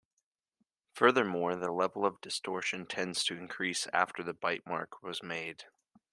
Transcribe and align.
Furthermore, 0.95 1.55
the 1.55 1.71
level 1.71 2.07
of 2.07 2.19
distortion 2.21 2.87
tends 2.87 3.23
to 3.25 3.37
increase 3.37 3.85
after 3.93 4.23
the 4.23 4.33
bite 4.33 4.65
mark 4.65 5.03
was 5.03 5.21
made. 5.21 5.65